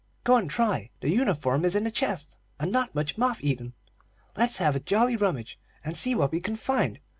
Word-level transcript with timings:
"Go 0.23 0.35
and 0.37 0.49
try; 0.49 0.89
the 1.01 1.11
uniform 1.11 1.63
is 1.63 1.75
in 1.75 1.83
the 1.83 1.91
chest, 1.91 2.37
and 2.59 2.71
not 2.71 2.95
much 2.95 3.19
moth 3.19 3.37
eaten. 3.43 3.73
Let's 4.35 4.57
have 4.57 4.75
a 4.75 4.79
jolly 4.79 5.15
rummage, 5.15 5.59
and 5.85 5.95
see 5.95 6.15
what 6.15 6.31
we 6.31 6.41
can 6.41 6.55
find. 6.55 6.99